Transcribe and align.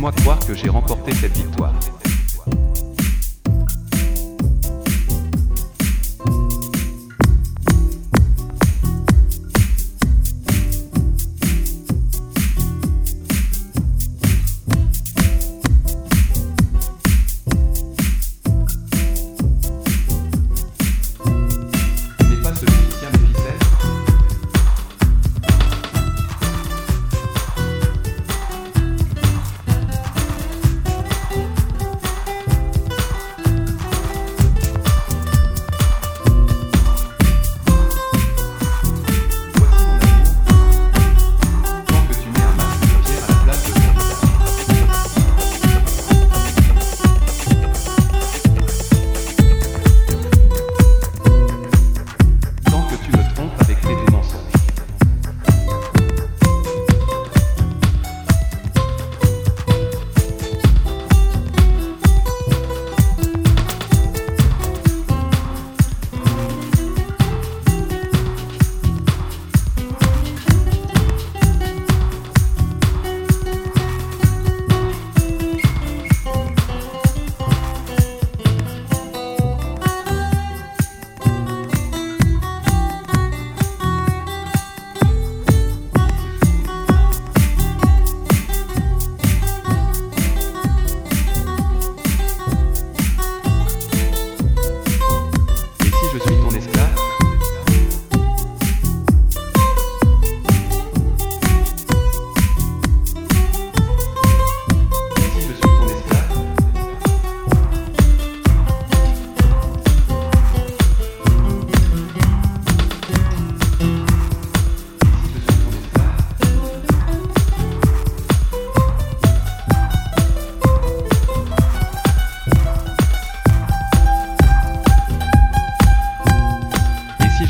Moi 0.00 0.12
croire 0.12 0.38
que 0.38 0.54
j'ai 0.54 0.70
remporté 0.70 1.12
cette 1.12 1.36
victoire. 1.36 1.74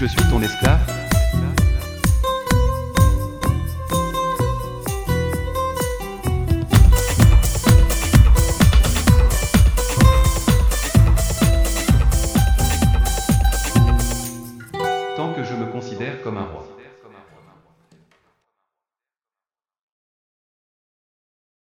je 0.01 0.07
suis 0.07 0.31
ton 0.31 0.41
esclave. 0.41 0.81
Tant 15.17 15.35
que 15.35 15.45
je 15.45 15.55
me 15.55 15.67
considère 15.71 16.23
comme 16.23 16.39
un 16.39 16.45
roi. 16.45 16.80